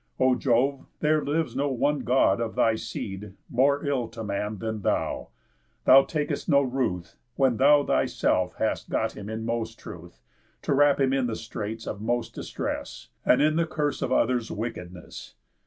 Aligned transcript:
O 0.19 0.33
Jove, 0.33 0.87
there 0.99 1.23
lives 1.23 1.55
no 1.55 1.71
one 1.71 1.99
God 1.99 2.41
of 2.41 2.55
thy 2.55 2.73
seed 2.73 3.33
More 3.51 3.85
ill 3.85 4.07
to 4.07 4.23
man 4.23 4.57
than 4.57 4.81
thou. 4.81 5.27
Thou 5.85 6.05
tak'st 6.05 6.49
no 6.49 6.63
ruth— 6.63 7.17
When 7.35 7.57
thou 7.57 7.85
thyself 7.85 8.55
hast 8.55 8.89
got 8.89 9.11
him 9.11 9.29
in 9.29 9.45
most 9.45 9.77
truth— 9.77 10.19
To 10.63 10.73
wrap 10.73 10.99
him 10.99 11.13
in 11.13 11.27
the 11.27 11.35
straits 11.35 11.85
of 11.85 12.01
most 12.01 12.33
distress, 12.33 13.09
And 13.23 13.43
in 13.43 13.57
the 13.57 13.67
curse 13.67 14.01
of 14.01 14.11
others' 14.11 14.49
wickedness. 14.49 15.35